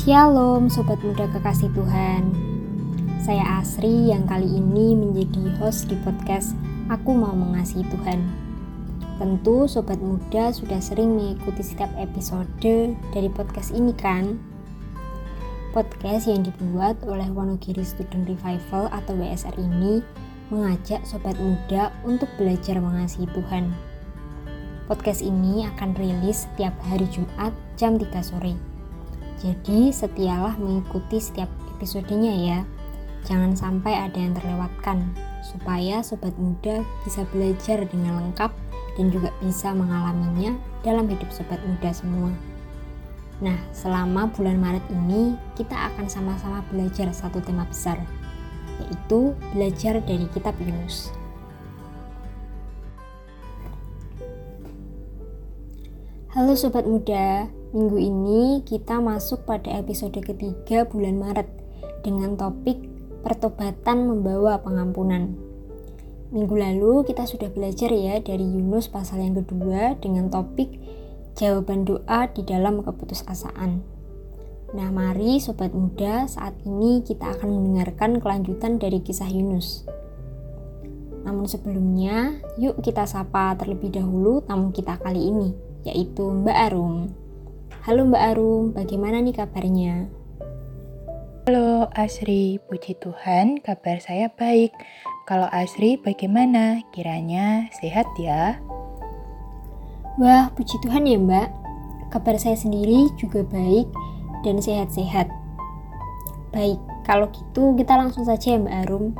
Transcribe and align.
Shalom 0.00 0.72
Sobat 0.72 0.96
Muda 1.04 1.28
Kekasih 1.28 1.68
Tuhan. 1.76 2.32
Saya 3.20 3.60
Asri 3.60 4.08
yang 4.08 4.24
kali 4.24 4.48
ini 4.48 4.96
menjadi 4.96 5.52
host 5.60 5.92
di 5.92 5.96
podcast 6.00 6.56
Aku 6.88 7.12
Mau 7.12 7.36
Mengasihi 7.36 7.84
Tuhan. 7.84 8.24
Tentu 9.20 9.68
Sobat 9.68 10.00
Muda 10.00 10.56
sudah 10.56 10.80
sering 10.80 11.20
mengikuti 11.20 11.60
setiap 11.60 11.92
episode 12.00 12.48
dari 13.12 13.28
podcast 13.28 13.76
ini 13.76 13.92
kan? 13.92 14.40
Podcast 15.76 16.32
yang 16.32 16.48
dibuat 16.48 16.96
oleh 17.04 17.28
Wonogiri 17.28 17.84
Student 17.84 18.24
Revival 18.24 18.88
atau 18.96 19.12
WSR 19.20 19.52
ini 19.60 20.00
mengajak 20.48 21.04
Sobat 21.04 21.36
Muda 21.36 21.92
untuk 22.08 22.32
belajar 22.40 22.80
mengasihi 22.80 23.28
Tuhan. 23.36 23.68
Podcast 24.88 25.20
ini 25.20 25.68
akan 25.76 25.92
rilis 25.92 26.48
setiap 26.48 26.72
hari 26.88 27.04
Jumat 27.12 27.52
jam 27.76 28.00
3 28.00 28.08
sore 28.24 28.69
jadi 29.40 29.88
setialah 29.88 30.60
mengikuti 30.60 31.16
setiap 31.16 31.48
episodenya 31.76 32.32
ya. 32.36 32.60
Jangan 33.24 33.56
sampai 33.56 33.96
ada 33.96 34.16
yang 34.16 34.36
terlewatkan, 34.36 35.12
supaya 35.40 36.04
sobat 36.04 36.36
muda 36.36 36.84
bisa 37.04 37.24
belajar 37.32 37.84
dengan 37.88 38.20
lengkap 38.20 38.52
dan 39.00 39.06
juga 39.08 39.32
bisa 39.40 39.72
mengalaminya 39.72 40.56
dalam 40.84 41.08
hidup 41.08 41.28
sobat 41.32 41.60
muda 41.64 41.88
semua. 41.92 42.32
Nah, 43.40 43.56
selama 43.72 44.28
bulan 44.36 44.60
Maret 44.60 44.84
ini 44.92 45.32
kita 45.56 45.72
akan 45.72 46.04
sama-sama 46.08 46.60
belajar 46.68 47.08
satu 47.08 47.40
tema 47.40 47.64
besar, 47.64 47.96
yaitu 48.76 49.32
belajar 49.56 50.04
dari 50.04 50.28
kitab 50.36 50.52
Yunus. 50.60 51.08
Halo 56.36 56.52
sobat 56.52 56.84
muda, 56.84 57.48
Minggu 57.70 58.02
ini 58.02 58.66
kita 58.66 58.98
masuk 58.98 59.46
pada 59.46 59.70
episode 59.78 60.18
ketiga 60.18 60.90
bulan 60.90 61.22
Maret 61.22 61.46
dengan 62.02 62.34
topik 62.34 62.82
pertobatan 63.22 64.10
membawa 64.10 64.58
pengampunan. 64.58 65.38
Minggu 66.34 66.50
lalu 66.50 67.06
kita 67.06 67.30
sudah 67.30 67.46
belajar 67.46 67.94
ya 67.94 68.18
dari 68.18 68.42
Yunus 68.42 68.90
pasal 68.90 69.22
yang 69.22 69.38
kedua 69.38 69.94
dengan 70.02 70.26
topik 70.26 70.82
jawaban 71.38 71.86
doa 71.86 72.26
di 72.34 72.42
dalam 72.42 72.82
keputusasaan. 72.82 73.86
Nah 74.74 74.88
mari 74.90 75.38
sobat 75.38 75.70
muda 75.70 76.26
saat 76.26 76.58
ini 76.66 77.06
kita 77.06 77.38
akan 77.38 77.54
mendengarkan 77.54 78.18
kelanjutan 78.18 78.82
dari 78.82 78.98
kisah 78.98 79.30
Yunus. 79.30 79.86
Namun 81.22 81.46
sebelumnya, 81.46 82.34
yuk 82.58 82.82
kita 82.82 83.06
sapa 83.06 83.54
terlebih 83.54 83.94
dahulu 83.94 84.42
tamu 84.42 84.74
kita 84.74 84.98
kali 84.98 85.30
ini, 85.30 85.54
yaitu 85.86 86.26
Mbak 86.26 86.58
Arum. 86.66 87.19
Halo 87.70 88.02
Mbak 88.02 88.24
Arum, 88.34 88.64
bagaimana 88.74 89.22
nih 89.22 89.30
kabarnya? 89.38 90.10
Halo 91.46 91.86
Asri, 91.94 92.58
puji 92.66 92.98
Tuhan 92.98 93.62
kabar 93.62 94.02
saya 94.02 94.26
baik. 94.34 94.74
Kalau 95.30 95.46
Asri 95.46 95.94
bagaimana? 95.94 96.82
Kiranya 96.90 97.70
sehat 97.78 98.10
ya? 98.18 98.58
Wah, 100.18 100.50
puji 100.58 100.82
Tuhan 100.82 101.06
ya 101.06 101.22
Mbak. 101.22 101.48
Kabar 102.10 102.34
saya 102.42 102.58
sendiri 102.58 103.06
juga 103.14 103.46
baik 103.46 103.86
dan 104.42 104.58
sehat-sehat. 104.58 105.30
Baik, 106.50 106.82
kalau 107.06 107.30
gitu 107.30 107.78
kita 107.78 107.94
langsung 107.94 108.26
saja 108.26 108.58
ya 108.58 108.58
Mbak 108.58 108.76
Arum. 108.82 109.14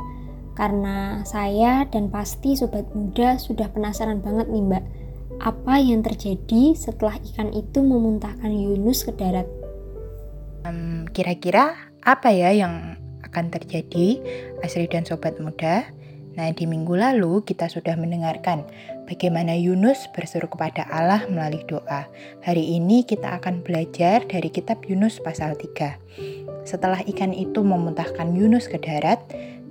Karena 0.59 1.23
saya 1.23 1.87
dan 1.87 2.11
pasti 2.11 2.59
sobat 2.59 2.91
muda 2.91 3.39
sudah 3.39 3.71
penasaran 3.71 4.19
banget 4.19 4.51
nih 4.51 4.59
Mbak 4.67 5.00
apa 5.41 5.81
yang 5.81 6.05
terjadi 6.05 6.77
setelah 6.77 7.17
ikan 7.33 7.49
itu 7.49 7.81
memuntahkan 7.81 8.53
Yunus 8.53 9.01
ke 9.01 9.11
darat? 9.17 9.49
Um, 10.61 11.09
kira-kira 11.09 11.89
apa 12.05 12.29
ya 12.29 12.53
yang 12.53 12.93
akan 13.25 13.49
terjadi, 13.49 14.21
Asri 14.61 14.85
dan 14.85 15.01
Sobat 15.01 15.41
Muda? 15.41 15.89
Nah, 16.31 16.47
di 16.53 16.63
minggu 16.63 16.95
lalu 16.95 17.43
kita 17.43 17.67
sudah 17.67 17.97
mendengarkan 17.97 18.63
bagaimana 19.09 19.57
Yunus 19.57 20.07
berseru 20.15 20.47
kepada 20.47 20.87
Allah 20.87 21.27
melalui 21.27 21.65
doa. 21.67 22.07
Hari 22.45 22.77
ini 22.77 23.03
kita 23.03 23.35
akan 23.41 23.65
belajar 23.65 24.23
dari 24.29 24.47
kitab 24.47 24.85
Yunus 24.87 25.19
pasal 25.19 25.57
3. 25.57 26.63
Setelah 26.63 27.01
ikan 27.03 27.33
itu 27.35 27.65
memuntahkan 27.65 28.31
Yunus 28.37 28.69
ke 28.69 28.79
darat, 28.79 29.19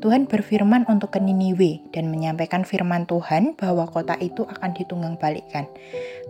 Tuhan 0.00 0.24
berfirman 0.24 0.88
untuk 0.88 1.12
ke 1.12 1.20
Niniwe 1.20 1.84
dan 1.92 2.08
menyampaikan 2.08 2.64
firman 2.64 3.04
Tuhan 3.04 3.52
bahwa 3.60 3.84
kota 3.84 4.16
itu 4.16 4.48
akan 4.48 4.72
ditunggang 4.72 5.20
balikkan. 5.20 5.68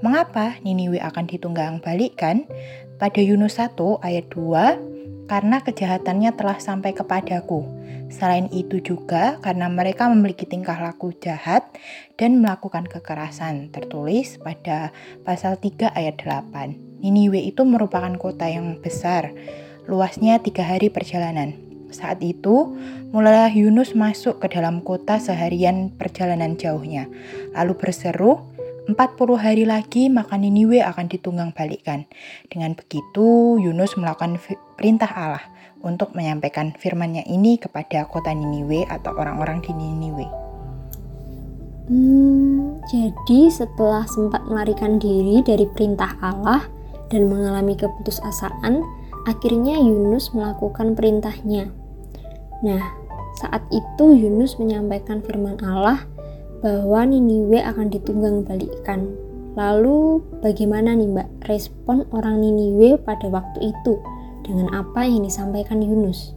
Mengapa 0.03 0.59
Niniwe 0.67 0.99
akan 0.99 1.31
ditunggang 1.31 1.79
balikkan? 1.79 2.51
Pada 2.99 3.23
Yunus 3.23 3.63
1 3.63 3.79
ayat 4.03 4.27
2, 4.35 5.31
karena 5.31 5.63
kejahatannya 5.63 6.35
telah 6.35 6.59
sampai 6.59 6.91
kepadaku. 6.99 7.63
Selain 8.11 8.51
itu 8.51 8.83
juga 8.83 9.39
karena 9.39 9.71
mereka 9.71 10.11
memiliki 10.11 10.43
tingkah 10.51 10.75
laku 10.75 11.15
jahat 11.23 11.63
dan 12.19 12.43
melakukan 12.43 12.91
kekerasan, 12.91 13.71
tertulis 13.71 14.43
pada 14.43 14.91
pasal 15.23 15.55
3 15.63 15.95
ayat 15.95 16.19
8. 16.19 17.07
Niniwe 17.07 17.39
itu 17.39 17.63
merupakan 17.63 18.11
kota 18.19 18.51
yang 18.51 18.83
besar, 18.83 19.31
luasnya 19.87 20.43
tiga 20.43 20.67
hari 20.67 20.91
perjalanan 20.91 21.70
saat 21.91 22.23
itu, 22.25 22.75
mulailah 23.15 23.53
Yunus 23.53 23.95
masuk 23.95 24.43
ke 24.43 24.51
dalam 24.51 24.83
kota 24.83 25.19
seharian 25.19 25.91
perjalanan 25.95 26.55
jauhnya. 26.59 27.11
Lalu 27.55 27.75
berseru, 27.79 28.43
40 28.91 28.97
hari 29.39 29.65
lagi 29.69 30.11
maka 30.11 30.35
Niniwe 30.35 30.83
akan 30.83 31.07
ditunggang 31.07 31.55
balikkan. 31.55 32.11
Dengan 32.51 32.75
begitu, 32.75 33.61
Yunus 33.63 33.95
melakukan 33.95 34.43
perintah 34.75 35.11
Allah 35.15 35.45
untuk 35.81 36.13
menyampaikan 36.19 36.75
firman-Nya 36.75 37.25
ini 37.31 37.57
kepada 37.57 38.09
kota 38.11 38.35
Niniwe 38.35 38.91
atau 38.91 39.15
orang-orang 39.15 39.63
di 39.63 39.71
Niniwe. 39.71 40.27
Hmm, 41.91 42.79
jadi 42.87 43.51
setelah 43.51 44.07
sempat 44.07 44.47
melarikan 44.47 45.03
diri 45.03 45.43
dari 45.43 45.67
perintah 45.67 46.15
Allah 46.23 46.63
dan 47.11 47.27
mengalami 47.27 47.75
keputusasaan, 47.75 48.87
akhirnya 49.27 49.75
Yunus 49.79 50.31
melakukan 50.31 50.95
perintahnya. 50.95 51.80
Nah, 52.61 52.83
saat 53.41 53.65
itu 53.73 54.13
Yunus 54.13 54.61
menyampaikan 54.61 55.25
firman 55.25 55.57
Allah 55.65 56.05
bahwa 56.61 57.09
Niniwe 57.09 57.65
akan 57.65 57.89
ditunggang 57.89 58.45
balikkan. 58.45 59.09
Lalu 59.57 60.23
bagaimana 60.45 60.93
nih 60.95 61.09
Mbak 61.09 61.29
respon 61.49 62.05
orang 62.13 62.45
Niniwe 62.45 63.01
pada 63.01 63.27
waktu 63.33 63.73
itu 63.73 63.99
dengan 64.45 64.71
apa 64.77 65.09
yang 65.09 65.25
disampaikan 65.25 65.81
Yunus? 65.81 66.37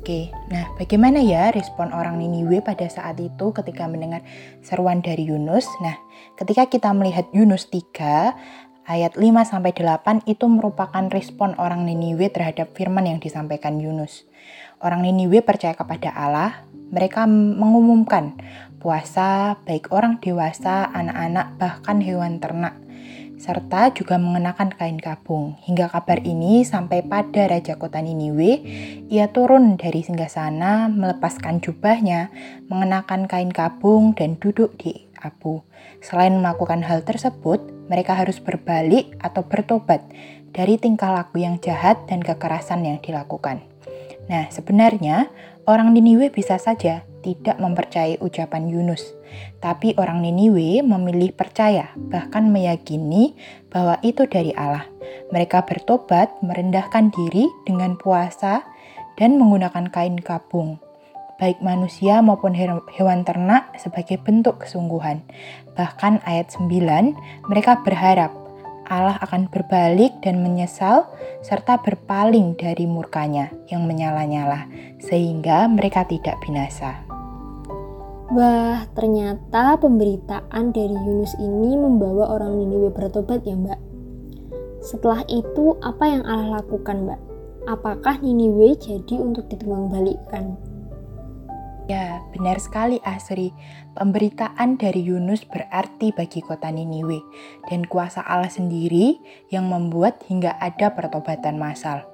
Oke, 0.00 0.32
nah 0.48 0.64
bagaimana 0.80 1.20
ya 1.20 1.52
respon 1.52 1.92
orang 1.92 2.16
Niniwe 2.16 2.64
pada 2.64 2.88
saat 2.88 3.20
itu 3.20 3.52
ketika 3.52 3.84
mendengar 3.84 4.24
seruan 4.64 5.04
dari 5.04 5.28
Yunus? 5.28 5.68
Nah, 5.84 6.00
ketika 6.40 6.64
kita 6.72 6.88
melihat 6.96 7.28
Yunus 7.36 7.68
3 7.68 8.32
ayat 8.88 9.12
5 9.14 9.20
sampai 9.44 9.76
8 9.76 10.24
itu 10.24 10.48
merupakan 10.48 11.04
respon 11.12 11.52
orang 11.60 11.84
Niniwe 11.84 12.32
terhadap 12.32 12.72
firman 12.72 13.04
yang 13.04 13.20
disampaikan 13.20 13.76
Yunus 13.76 14.24
orang 14.80 15.04
Niniwe 15.04 15.44
percaya 15.44 15.76
kepada 15.76 16.12
Allah, 16.12 16.64
mereka 16.90 17.28
mengumumkan 17.28 18.34
puasa 18.80 19.60
baik 19.68 19.92
orang 19.92 20.18
dewasa, 20.18 20.88
anak-anak, 20.90 21.60
bahkan 21.60 22.00
hewan 22.00 22.40
ternak, 22.40 22.74
serta 23.36 23.92
juga 23.92 24.16
mengenakan 24.20 24.72
kain 24.72 25.00
kabung. 25.00 25.56
Hingga 25.64 25.92
kabar 25.92 26.20
ini 26.24 26.64
sampai 26.64 27.04
pada 27.04 27.46
Raja 27.46 27.76
Kota 27.76 28.00
Niniwe, 28.00 28.52
ia 29.08 29.28
turun 29.30 29.76
dari 29.76 30.04
singgah 30.04 30.32
sana, 30.32 30.88
melepaskan 30.88 31.64
jubahnya, 31.64 32.32
mengenakan 32.68 33.30
kain 33.30 33.52
kabung, 33.52 34.16
dan 34.16 34.36
duduk 34.36 34.76
di 34.76 35.08
abu. 35.20 35.62
Selain 36.00 36.32
melakukan 36.32 36.84
hal 36.84 37.04
tersebut, 37.04 37.60
mereka 37.86 38.16
harus 38.16 38.40
berbalik 38.40 39.16
atau 39.20 39.44
bertobat 39.44 40.04
dari 40.50 40.80
tingkah 40.80 41.12
laku 41.12 41.44
yang 41.44 41.62
jahat 41.62 42.00
dan 42.10 42.24
kekerasan 42.24 42.82
yang 42.82 42.98
dilakukan. 42.98 43.69
Nah, 44.30 44.46
sebenarnya 44.46 45.26
orang 45.66 45.90
Niniwe 45.90 46.30
bisa 46.30 46.54
saja 46.62 47.02
tidak 47.20 47.58
mempercayai 47.58 48.22
ucapan 48.22 48.70
Yunus, 48.70 49.02
tapi 49.58 49.92
orang 49.98 50.22
Niniwe 50.22 50.86
memilih 50.86 51.34
percaya, 51.34 51.90
bahkan 51.98 52.48
meyakini 52.48 53.34
bahwa 53.68 53.98
itu 54.06 54.24
dari 54.30 54.54
Allah. 54.54 54.86
Mereka 55.34 55.66
bertobat, 55.66 56.30
merendahkan 56.46 57.10
diri 57.10 57.50
dengan 57.66 57.98
puasa, 57.98 58.64
dan 59.18 59.36
menggunakan 59.36 59.92
kain 59.92 60.16
kabung, 60.22 60.80
baik 61.36 61.60
manusia 61.60 62.24
maupun 62.24 62.56
hewan 62.56 63.20
ternak 63.26 63.68
sebagai 63.76 64.16
bentuk 64.16 64.64
kesungguhan. 64.64 65.20
Bahkan 65.76 66.24
ayat 66.24 66.48
9, 66.56 67.50
mereka 67.52 67.84
berharap 67.84 68.32
Allah 68.90 69.16
akan 69.22 69.46
berbalik 69.46 70.18
dan 70.20 70.42
menyesal 70.42 71.06
serta 71.40 71.78
berpaling 71.78 72.58
dari 72.58 72.90
murkanya 72.90 73.54
yang 73.70 73.86
menyala-nyala 73.86 74.66
sehingga 74.98 75.70
mereka 75.70 76.02
tidak 76.04 76.36
binasa. 76.42 77.06
Wah, 78.34 78.86
ternyata 78.94 79.78
pemberitaan 79.78 80.74
dari 80.74 80.94
Yunus 80.94 81.34
ini 81.38 81.78
membawa 81.78 82.34
orang 82.34 82.58
Niniwe 82.58 82.90
bertobat 82.90 83.46
ya, 83.46 83.54
Mbak. 83.54 83.80
Setelah 84.82 85.22
itu, 85.26 85.78
apa 85.82 86.04
yang 86.06 86.22
Allah 86.26 86.62
lakukan, 86.62 87.06
Mbak? 87.06 87.30
apakah 87.68 88.16
Niniwe 88.22 88.76
jadi 88.78 89.20
untuk 89.20 89.50
ditunggang 89.50 89.92
balikkan? 89.92 90.56
Ya, 91.90 92.22
benar 92.30 92.62
sekali 92.62 93.02
Asri. 93.02 93.50
Pemberitaan 93.98 94.78
dari 94.78 95.10
Yunus 95.10 95.42
berarti 95.42 96.14
bagi 96.14 96.38
kota 96.38 96.70
Niniwe 96.70 97.18
dan 97.66 97.82
kuasa 97.82 98.22
Allah 98.22 98.46
sendiri 98.46 99.18
yang 99.50 99.66
membuat 99.66 100.22
hingga 100.30 100.54
ada 100.62 100.94
pertobatan 100.94 101.58
massal. 101.58 102.06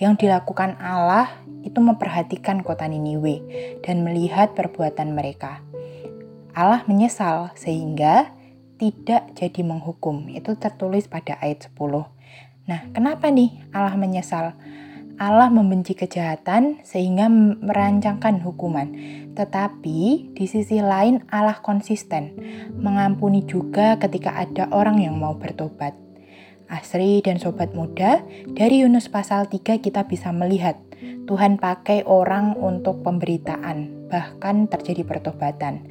Yang 0.00 0.24
dilakukan 0.24 0.80
Allah 0.80 1.28
itu 1.60 1.84
memperhatikan 1.84 2.64
kota 2.64 2.88
Niniwe 2.88 3.44
dan 3.84 4.08
melihat 4.08 4.56
perbuatan 4.56 5.12
mereka. 5.12 5.60
Allah 6.56 6.80
menyesal 6.88 7.52
sehingga 7.60 8.32
tidak 8.80 9.36
jadi 9.36 9.60
menghukum. 9.60 10.32
Itu 10.32 10.56
tertulis 10.56 11.12
pada 11.12 11.36
ayat 11.44 11.68
10. 11.68 12.08
Nah, 12.72 12.88
kenapa 12.96 13.28
nih 13.28 13.68
Allah 13.76 14.00
menyesal? 14.00 14.56
Allah 15.20 15.52
membenci 15.52 15.92
kejahatan 15.92 16.80
sehingga 16.80 17.28
merancangkan 17.60 18.40
hukuman. 18.40 18.88
Tetapi 19.36 20.32
di 20.32 20.44
sisi 20.48 20.80
lain 20.80 21.28
Allah 21.28 21.60
konsisten, 21.60 22.40
mengampuni 22.72 23.44
juga 23.44 24.00
ketika 24.00 24.32
ada 24.40 24.72
orang 24.72 25.04
yang 25.04 25.20
mau 25.20 25.36
bertobat. 25.36 25.92
Asri 26.72 27.20
dan 27.20 27.36
sobat 27.36 27.76
muda, 27.76 28.24
dari 28.56 28.80
Yunus 28.80 29.12
pasal 29.12 29.44
3 29.52 29.84
kita 29.84 30.08
bisa 30.08 30.32
melihat 30.32 30.80
Tuhan 31.28 31.60
pakai 31.60 32.08
orang 32.08 32.56
untuk 32.56 33.04
pemberitaan, 33.04 34.08
bahkan 34.08 34.72
terjadi 34.72 35.04
pertobatan. 35.04 35.84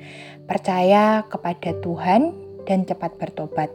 Percaya 0.49 1.21
kepada 1.29 1.77
Tuhan 1.85 2.48
dan 2.69 2.85
cepat 2.85 3.17
bertobat. 3.17 3.73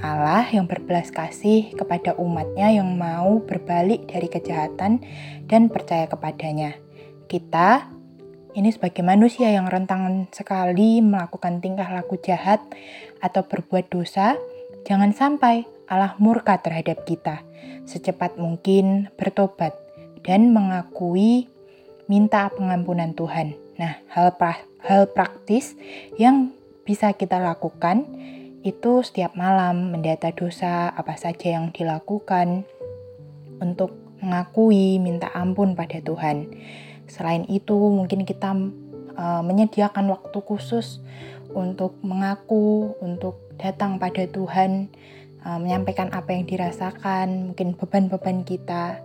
Allah 0.00 0.48
yang 0.48 0.64
berbelas 0.64 1.12
kasih 1.12 1.76
kepada 1.76 2.16
umatnya 2.16 2.72
yang 2.72 2.96
mau 2.96 3.44
berbalik 3.44 4.08
dari 4.08 4.32
kejahatan 4.32 5.04
dan 5.44 5.68
percaya 5.68 6.08
kepadanya. 6.08 6.80
Kita 7.28 8.00
ini 8.56 8.72
sebagai 8.72 9.04
manusia 9.04 9.52
yang 9.52 9.68
rentan 9.68 10.26
sekali 10.32 11.04
melakukan 11.04 11.60
tingkah 11.60 11.86
laku 11.92 12.16
jahat 12.18 12.64
atau 13.20 13.44
berbuat 13.44 13.92
dosa, 13.92 14.34
jangan 14.88 15.12
sampai 15.12 15.68
Allah 15.86 16.16
murka 16.16 16.56
terhadap 16.58 17.04
kita. 17.04 17.44
Secepat 17.84 18.40
mungkin 18.40 19.12
bertobat 19.20 19.76
dan 20.24 20.50
mengakui 20.50 21.46
minta 22.10 22.50
pengampunan 22.50 23.14
Tuhan. 23.14 23.54
Nah, 23.78 24.02
hal 24.10 24.34
pra 24.34 24.58
hal 24.82 25.06
praktis 25.12 25.76
yang 26.18 26.50
bisa 26.84 27.12
kita 27.14 27.38
lakukan 27.38 28.06
itu 28.60 29.00
setiap 29.00 29.32
malam 29.40 29.88
mendata 29.88 30.28
dosa 30.36 30.92
apa 30.92 31.16
saja 31.16 31.56
yang 31.56 31.72
dilakukan 31.72 32.68
untuk 33.60 33.96
mengakui 34.20 35.00
minta 35.00 35.32
ampun 35.32 35.72
pada 35.72 35.96
Tuhan. 36.04 36.52
Selain 37.08 37.48
itu, 37.48 37.74
mungkin 37.74 38.28
kita 38.28 38.52
uh, 39.16 39.42
menyediakan 39.42 40.12
waktu 40.12 40.38
khusus 40.44 41.00
untuk 41.56 41.96
mengaku, 42.04 42.94
untuk 43.00 43.40
datang 43.56 43.96
pada 43.96 44.28
Tuhan, 44.28 44.92
uh, 45.42 45.58
menyampaikan 45.58 46.12
apa 46.12 46.36
yang 46.36 46.44
dirasakan, 46.44 47.52
mungkin 47.52 47.74
beban-beban 47.74 48.44
kita, 48.44 49.00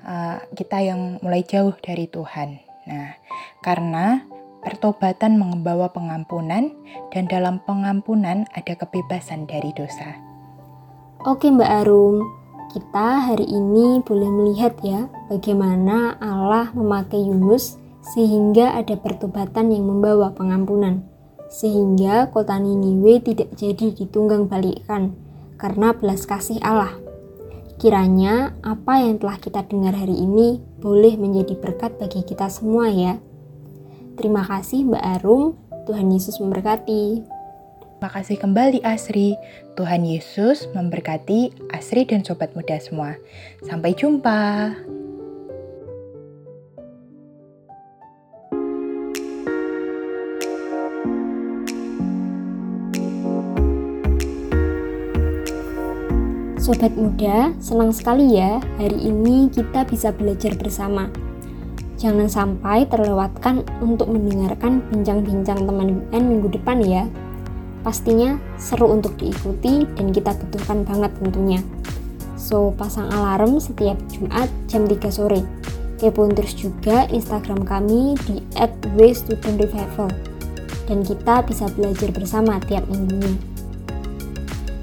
uh, 0.00 0.40
kita 0.56 0.80
yang 0.80 1.20
mulai 1.20 1.44
jauh 1.44 1.76
dari 1.84 2.08
Tuhan. 2.08 2.58
Nah, 2.88 3.16
karena 3.60 4.24
Pertobatan 4.64 5.36
membawa 5.36 5.92
pengampunan, 5.92 6.72
dan 7.12 7.28
dalam 7.28 7.60
pengampunan 7.68 8.48
ada 8.56 8.72
kebebasan 8.72 9.44
dari 9.44 9.70
dosa. 9.76 10.16
Oke, 11.28 11.52
Mbak 11.52 11.70
Arum, 11.84 12.24
kita 12.72 13.28
hari 13.28 13.44
ini 13.44 14.00
boleh 14.02 14.28
melihat 14.32 14.74
ya 14.80 15.06
bagaimana 15.28 16.16
Allah 16.18 16.72
memakai 16.72 17.22
Yunus 17.22 17.76
sehingga 18.16 18.76
ada 18.76 18.96
pertobatan 18.96 19.72
yang 19.72 19.88
membawa 19.88 20.32
pengampunan, 20.32 21.04
sehingga 21.48 22.28
kota 22.32 22.56
Niniwe 22.60 23.20
tidak 23.20 23.52
jadi 23.56 23.92
ditunggang 23.92 24.48
balikkan 24.48 25.16
karena 25.56 25.92
belas 25.96 26.24
kasih 26.28 26.60
Allah. 26.60 26.92
Kiranya 27.80 28.54
apa 28.60 29.02
yang 29.02 29.16
telah 29.20 29.40
kita 29.40 29.64
dengar 29.66 29.96
hari 29.96 30.14
ini 30.14 30.60
boleh 30.78 31.16
menjadi 31.16 31.56
berkat 31.58 31.96
bagi 31.96 32.22
kita 32.24 32.46
semua 32.48 32.88
ya. 32.92 33.16
Terima 34.14 34.46
kasih 34.46 34.86
Mbak 34.86 35.04
Arum, 35.18 35.58
Tuhan 35.90 36.06
Yesus 36.14 36.38
memberkati. 36.38 37.26
Terima 37.98 38.10
kasih 38.20 38.36
kembali 38.38 38.84
Asri. 38.86 39.34
Tuhan 39.74 40.06
Yesus 40.06 40.70
memberkati 40.70 41.50
Asri 41.74 42.06
dan 42.06 42.22
sobat 42.22 42.54
muda 42.54 42.78
semua. 42.78 43.18
Sampai 43.66 43.96
jumpa. 43.98 44.70
Sobat 56.64 56.96
muda, 56.96 57.52
senang 57.60 57.92
sekali 57.92 58.40
ya 58.40 58.62
hari 58.80 59.10
ini 59.10 59.50
kita 59.52 59.84
bisa 59.84 60.14
belajar 60.14 60.56
bersama. 60.56 61.12
Jangan 61.94 62.26
sampai 62.26 62.84
terlewatkan 62.90 63.62
untuk 63.78 64.10
mendengarkan 64.10 64.82
bincang-bincang 64.90 65.62
teman 65.62 66.02
UN 66.10 66.22
minggu 66.26 66.50
depan 66.50 66.82
ya. 66.82 67.06
Pastinya 67.86 68.40
seru 68.56 68.90
untuk 68.90 69.14
diikuti 69.20 69.84
dan 69.94 70.10
kita 70.10 70.34
butuhkan 70.34 70.82
banget 70.82 71.12
tentunya. 71.20 71.60
So, 72.34 72.74
pasang 72.76 73.08
alarm 73.08 73.56
setiap 73.60 73.96
Jumat 74.10 74.50
jam 74.66 74.84
3 74.84 75.08
sore. 75.08 75.44
Kepoin 75.96 76.34
terus 76.34 76.58
juga 76.58 77.06
Instagram 77.08 77.62
kami 77.62 78.18
di 78.26 78.42
@wstudentrevival 78.98 80.10
dan 80.84 80.98
kita 81.00 81.40
bisa 81.46 81.70
belajar 81.72 82.10
bersama 82.12 82.60
tiap 82.66 82.84
minggunya. 82.90 83.38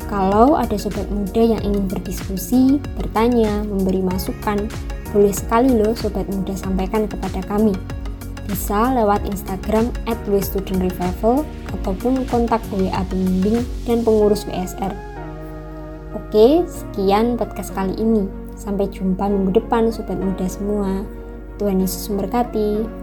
Kalau 0.10 0.60
ada 0.60 0.76
sobat 0.76 1.08
muda 1.08 1.40
yang 1.40 1.62
ingin 1.64 1.88
berdiskusi, 1.88 2.82
bertanya, 3.00 3.64
memberi 3.64 4.04
masukan, 4.04 4.68
boleh 5.12 5.36
sekali 5.36 5.76
loh 5.76 5.92
Sobat 5.94 6.28
Muda 6.32 6.56
sampaikan 6.56 7.06
kepada 7.06 7.44
kami. 7.46 7.76
Bisa 8.48 8.92
lewat 8.96 9.24
Instagram 9.28 9.92
at 10.08 10.20
Revival 10.28 11.48
ataupun 11.72 12.28
kontak 12.28 12.60
WA 12.72 13.04
pembimbing 13.08 13.64
dan 13.88 14.04
pengurus 14.04 14.44
WSR. 14.48 14.92
Oke, 16.12 16.68
sekian 16.68 17.40
podcast 17.40 17.72
kali 17.72 17.96
ini. 17.96 18.28
Sampai 18.60 18.92
jumpa 18.92 19.32
minggu 19.32 19.56
depan 19.56 19.92
Sobat 19.92 20.20
Muda 20.20 20.48
semua. 20.48 21.08
Tuhan 21.60 21.80
Yesus 21.80 22.12
memberkati. 22.12 23.01